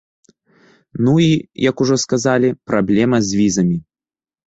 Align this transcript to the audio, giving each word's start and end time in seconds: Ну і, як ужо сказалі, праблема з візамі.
Ну 1.07 1.11
і, 1.25 1.27
як 1.69 1.83
ужо 1.85 1.95
сказалі, 2.05 2.49
праблема 2.71 3.17
з 3.29 3.39
візамі. 3.41 3.77